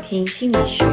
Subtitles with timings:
[0.00, 0.84] 庭心理学，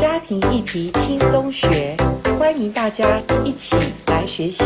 [0.00, 1.94] 家庭议题轻松学，
[2.38, 3.06] 欢迎大家
[3.44, 3.76] 一起
[4.06, 4.64] 来学习。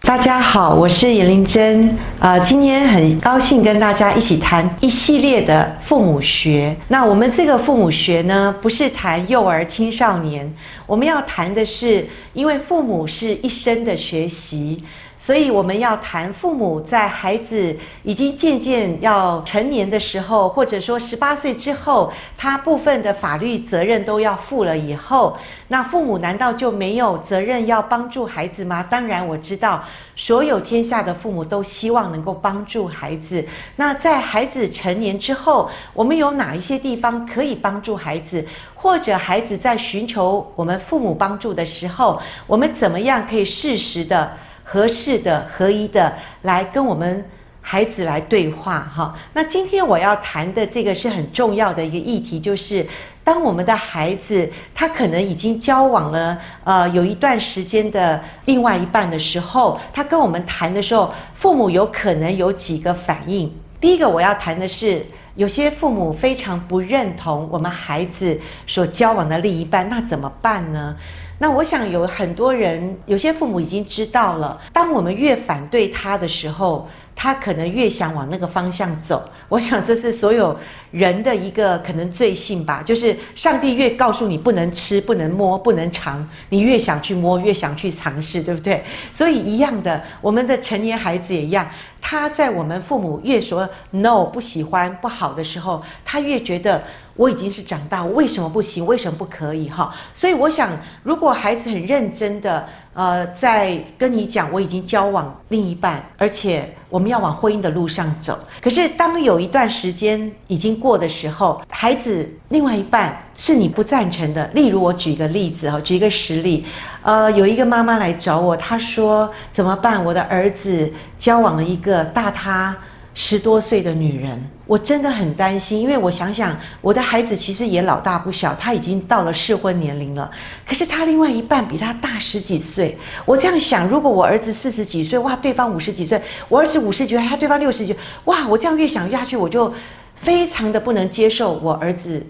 [0.00, 6.74] 大家好，我是严玲珍，呃，今天很高兴跟大家一起谈一系列的父母学。
[6.88, 10.50] 那我们这个父母学呢，不是谈幼儿青少年，
[10.86, 14.82] 我们要谈的是，因为父母是一生的学习。
[15.18, 25.36] 所以我们要谈父母在孩子已经渐渐要成年的时候，或者说十八岁之后，他部分的法律责任都要负了以后，
[25.66, 28.82] 那父母难道就没有责任要帮助孩子吗？
[28.88, 29.82] 当然我知道，
[30.14, 33.44] 所有天下的父母都希望能够帮助孩子。
[33.74, 38.46] 那在孩子成年之后，我们有哪一些地方可以帮助孩子？
[38.74, 44.30] 或者孩子在寻求我们父母帮助的时候，我们怎么样可以适时的？
[44.70, 47.24] 合适的、合一的来跟我们
[47.62, 49.16] 孩子来对话哈。
[49.32, 52.86] 那今天我要谈的这个是很重要的一个议题，就是
[53.24, 63.50] 当我们的孩子他可能已经交往了呃有一段时间的另外一半的时候，他跟我们谈的时候，父母有可能有几个反应。
[63.80, 65.06] 第一个我要谈的是，
[65.38, 68.36] 有些父母非常不认同我们孩子
[68.66, 70.96] 所交往的另一半，那怎么办呢？
[71.38, 79.30] 那我想有很多人，有些父母已经知道了，当我们越反对他的时候，他可能越想往那个方向走。
[79.48, 80.58] 我想这是所有
[80.90, 88.82] 人的一个可能罪性吧，就是上帝越告诉你不能吃、不能摸、不能尝，你越想去摸，越想去尝试，对不对？
[89.12, 91.64] 所以一样的，我们的成年孩子也一样，
[92.00, 96.82] 他在我们父母越说 no 不喜欢、不好的时候，他越觉得。
[97.18, 98.86] 我已经是长大，为什么不行？
[98.86, 99.68] 为什么不可以？
[99.68, 100.70] 哈，所以我想，
[101.02, 108.38] 如果孩子很认真的，呃，在跟你讲，我已经交往另一半，而且我们要往婚姻的路上走。
[108.62, 114.46] 可是当有一段时间已经过的时候，孩子另外一半是你不赞成的。
[114.48, 116.66] 例如，我举一个例子哈，举一个实例，
[117.00, 120.04] 呃，有一个妈妈来找我，她说怎么办？
[120.04, 122.76] 我的儿子交往了一个大他。
[123.20, 130.30] 十多岁的女人，我真的很担心，因为我想想，我的孩子其实也老大不小，他已经到了适婚年龄了。
[130.64, 139.74] 可是他另外一半比他大十几岁，我这样想，如果我儿子四十几岁，哇，对方五十几岁，我儿子五十几岁，他对方六十几岁，哇，我这样越想越下去，我就
[140.14, 142.24] 非常的不能接受我儿子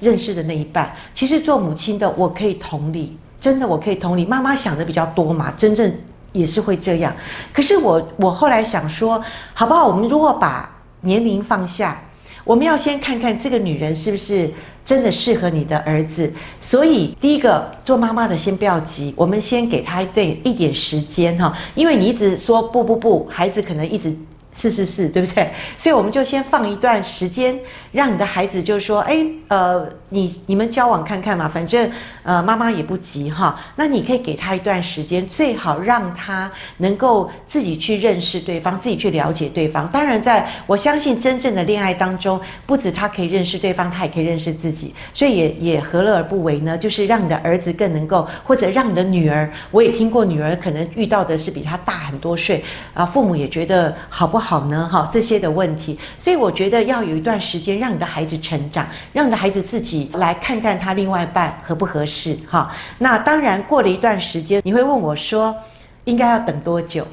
[0.00, 0.94] 认识的那一半。
[1.12, 5.92] 其实做母亲的，我可以同理，真的我可以同理，妈妈想的比较多嘛，真正。
[6.34, 7.14] 也是会这样，
[7.52, 9.22] 可是我我后来想说，
[9.52, 9.86] 好不好？
[9.86, 10.68] 我们如果把
[11.02, 12.02] 年龄放下，
[12.42, 14.50] 我们要先看看这个女人是不是
[14.84, 16.28] 真的适合你的儿子。
[16.60, 24.12] 所以第一个做妈妈的先不要急，我们先给她一点一点时间哈，因为你一直说不不不，孩子可能一直。
[24.56, 25.50] 是是是，对不对？
[25.76, 27.58] 所以我们就先放一段时间，
[27.90, 31.90] 让你的孩子就说：“哎，呃，你你们交往看看嘛，反正
[32.22, 33.58] 呃妈妈也不急哈。
[33.74, 39.88] 那你可以给他一段时间，最好让他能够自己去认识对方，自己去了解对方。
[39.88, 44.94] 当然，在我相信真正的恋爱当中，不止他可以认识对方，他也可以认识自己。
[45.12, 46.78] 所以也也何乐而不为呢？
[46.78, 54.43] 就是让你的儿子更能够，或者让你的女儿，我也听过女儿可能遇到的是比他大很多岁啊，父母也觉得好不好？
[54.44, 62.70] 好呢，哈，这些的问题，所以我觉得要有一段时间，让你的孩子成长，让你的孩子自己来看看他另外一半合不合适，哈。
[62.98, 65.56] 那当然，过了一段时间，你会问我说，
[66.04, 67.06] 应该要等多久？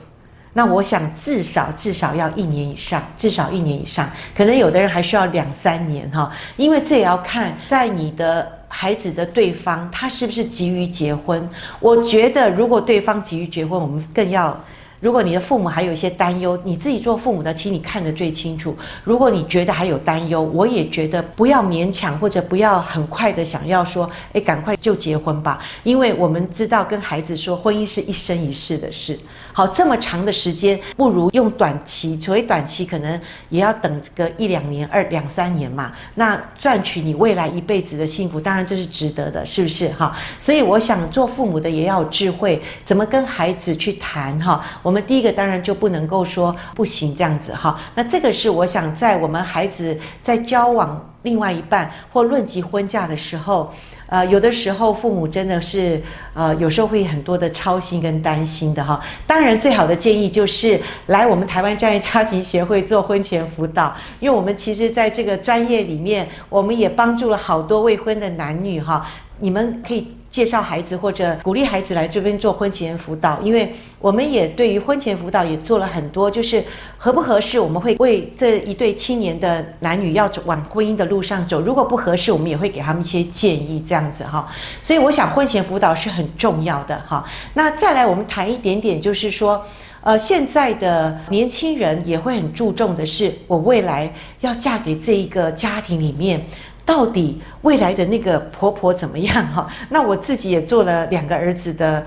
[0.53, 11.49] 那我想至少至少要一年以上，至少一年以上，可能有的人还需要两三年，哈，因为这也要看在你的孩子的对方，他是不是急于结婚。
[11.79, 14.55] 我觉得，如果对方急于结婚，我们更要。
[15.01, 18.77] 如果你的父母还有一些担忧，你自己做父母的，请你看得最清楚。
[19.03, 29.19] 如果你觉得还有担忧，我也觉得不要勉强，或者不要很快的想要说，哎，赶快就结婚吧，因为我们知道跟孩子说，婚姻是一生一世的事。
[29.53, 33.19] 好，这么长的时间，不如用短期，所谓短期可能
[33.49, 35.91] 也要等个一两年、二两三年嘛。
[36.15, 40.15] 那赚取你未来一辈子的幸福，当然这是值得的，是不是哈？
[40.39, 44.63] 所以我想做父母的也要有智慧，怎么跟孩子去谈哈？
[44.81, 47.79] 我们第一个当然就不能够说不行这样子哈。
[47.93, 53.73] 那这个是我想在我们孩子在交往另外一半或论及婚嫁的时候。
[54.07, 56.01] 呃，有的时候父母真的是，
[56.33, 59.01] 呃，有时候会很多的操心跟担心的哈。
[59.25, 69.07] 当然，最好的建议就是来我们台湾专业家庭协会做婚前辅导，因为我们其实在这个专业里面，我们也帮助了好多未婚的男女哈。
[69.39, 76.63] 你们可以介绍孩子或者鼓励孩子来这边做婚前辅导，因为我们也对于婚前辅导也做了很多，就是
[76.97, 84.47] 合不合适，我们会为这一对青年的男女要走往婚姻的路上走，如果不合适，我们也会给他们一些建议，这样子哈。
[84.81, 87.25] 所以我想婚前辅导是很重要的哈。
[87.53, 89.61] 那再来我们谈一点点，就是说。
[90.03, 96.43] 呃，现在的年轻人也会很注重的是，我未来要嫁给这一个家庭里面，
[96.85, 99.67] 到底未来的那个婆婆怎么样 哈？
[99.89, 102.05] 那我自己也做了两个儿子的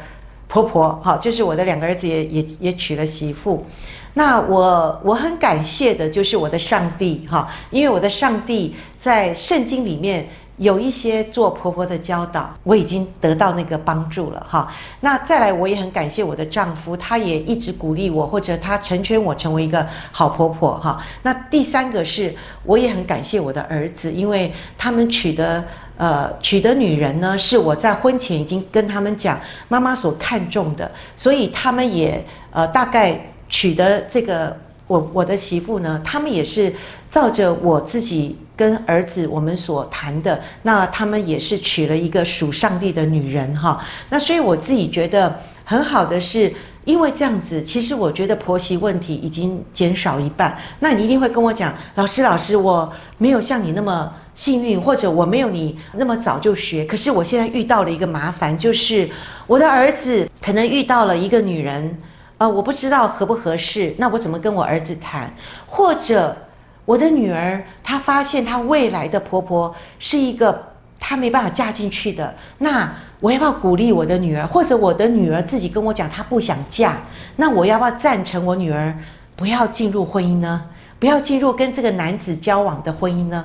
[0.49, 3.65] 婆婆，哈，就是我的两个儿子也也也娶了媳妇。
[4.15, 10.29] 那我我很感谢的就是我的上帝哈，因为我的上帝在圣经里面。
[10.59, 14.73] 有一些做婆婆的教导，我已经得到那个帮助了哈。
[15.01, 21.03] 那再来，我也很感谢我的丈夫，他也一直鼓励我，或者他成全我成为一个好婆婆哈。
[21.23, 25.65] 那第三个是，我也很感谢我的儿子，因为他们娶的
[25.97, 34.57] 呃娶的女人呢，是我在婚前已经跟他们讲妈妈所看重的，所以他们也呃大概娶的这个
[34.87, 36.73] 我我的媳妇呢，他们也是
[37.11, 38.37] 照着我自己。
[38.57, 43.85] 跟儿子我们所谈的，那他们也是娶了一个属上帝的女人哈。
[44.09, 46.55] 那所以我自己觉得很好的是，
[46.85, 50.57] 因为这样子，其实我觉得婆媳问题已经减少一半。
[50.79, 52.89] 那你一定会跟我讲，老师老师，我
[53.19, 56.85] 没有像你那么幸运，或者我没有你那么早就学。
[56.85, 59.11] 可是我现在遇到了一个麻烦，就是
[59.49, 61.99] 我的儿子可能遇到了一个女人，
[62.45, 65.33] 呃，我不知道合不合适，那我怎么跟我儿子谈，
[65.67, 66.37] 或者？
[66.85, 70.63] 我的女儿，她发现她未来的婆婆是一个
[71.01, 72.35] 她没办法嫁进去的。
[72.59, 76.99] 那我要不要鼓励我的女儿，或者我的女儿自己跟我讲她不想嫁？
[77.37, 78.95] 那我要不要赞成我女儿
[79.35, 80.67] 不要进入婚姻呢？
[80.99, 83.43] 不要进入跟这个男子交往的婚姻呢？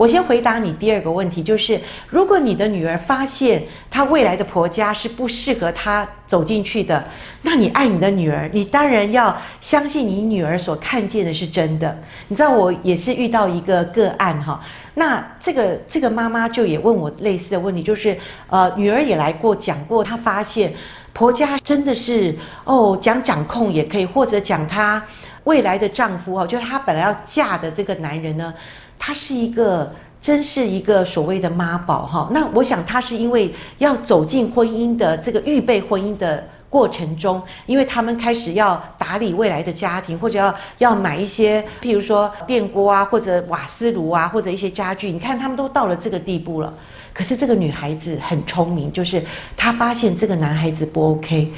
[0.00, 7.04] 我先回答你第二个问题，就是如果你的女儿发现她未来的婆家是不适合她走进去的，
[7.42, 11.94] 那你爱你的女儿，你当然要相信你女儿所看见的是真的。
[12.28, 14.58] 你知道我也是遇到一个个案哈，
[14.94, 18.18] 那这个这个妈妈就也问我类似的问题，就是
[18.48, 20.72] 呃女儿也来过讲过，她发现
[21.12, 25.04] 婆家真的是哦讲掌控也可以，或者讲她
[25.44, 28.54] 未来的丈夫哈，就是她本来要嫁的这个男人呢。
[29.00, 32.28] 他是一个，真是一个所谓的妈宝哈。
[32.30, 45.10] 那我想他是因为要走进婚姻的这个预备婚姻的过程中，因为他们开始要打理未来的家庭，或者要要买一些，譬如说电锅啊，或者瓦斯炉啊，或者一些家具。
[45.10, 46.72] 你看他们都到了这个地步了，
[47.14, 49.24] 可是这个女孩子很聪明，就是
[49.56, 51.50] 她发现这个男孩子不 OK，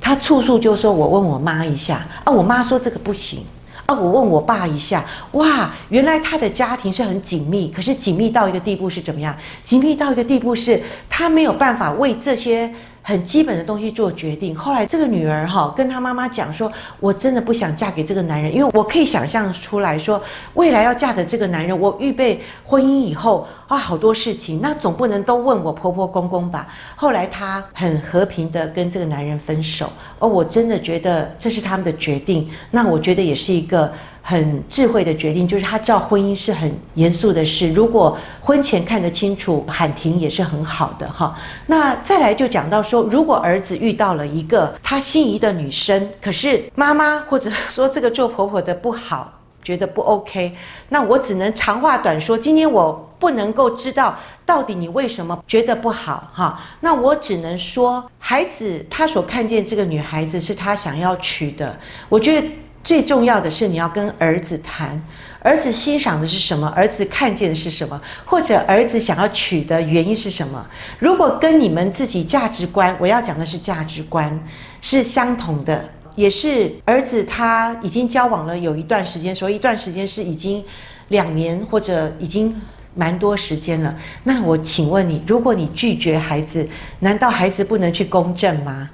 [0.00, 3.44] 她处处就说：“我问我妈一下啊，我妈说这个不行。”
[3.86, 9.36] 啊，我问我爸一下，哇，原来他的家庭是很紧密，可是紧密到一个地步是怎么样？
[9.62, 12.72] 紧密到一个地步是，他没有办法为这些。
[13.06, 14.56] 很基本的东西做决定。
[14.56, 20.20] 后来这个女儿哈跟她妈妈讲说：“我真的不想嫁给这个男人，因为我可以想象出来说，
[20.54, 26.66] 未来要嫁的这个男人，我预备婚姻以后啊，好多事情，那总不能都问我婆婆公公吧。”
[26.96, 29.92] 后来她很和平的跟这个男人分手。
[30.18, 32.48] 而我真的觉得这是他们的决定。
[32.70, 33.92] 那我觉得也是一个。
[34.26, 37.70] 很智慧的决定，就是他知道婚姻是很严肃的事。
[37.74, 41.38] 如果婚前看得清楚，喊停也是很好的哈。
[41.66, 49.30] 那再来就讲到说，如果儿子遇到了一个他心仪的女生，可是妈妈或者说这个做婆婆的不好，
[49.62, 50.56] 觉得不 OK，
[50.88, 52.38] 那我只能长话短说。
[52.38, 56.58] 今天我不能够知道到底你为什么觉得不好哈。
[56.80, 61.78] 那我只能说，孩子他所看见这个女孩子是他想要娶的，
[62.08, 62.48] 我觉得。
[62.84, 65.02] 最重要的是，你要跟儿子谈，
[65.40, 66.68] 儿子欣赏的是什么？
[66.76, 67.98] 儿子看见的是什么？
[68.26, 70.64] 或者儿子想要娶的原因是什么？
[70.98, 74.38] 如果跟你们自己价值观，我要讲的是价值观
[74.82, 80.62] 是相同的，也是儿子他已经交往了有一段时间，所以一段时间是已经
[81.08, 82.54] 两年或者已经
[82.94, 83.94] 蛮多时间了。
[84.22, 88.90] 那我请问你，如果你拒绝孩子，难道孩子不能去公证吗？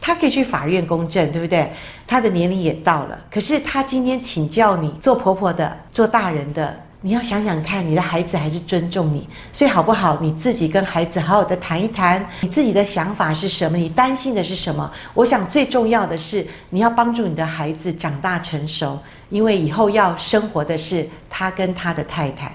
[0.00, 1.70] 他可以去法院公证，对不对？
[2.06, 10.18] 他的年龄也到了，可是他今天请教你做婆婆的、做大人的，你要想想看，你的孩子还是尊重你，所以好不好？
[10.20, 13.76] 你自己跟孩子好好的谈一谈，你自己的想法是什么？
[13.76, 14.90] 你担心的是什么？
[15.14, 22.52] 我想最重要的是，你要帮助你的孩子长大成熟，因为以后要生活的是他跟他的太太。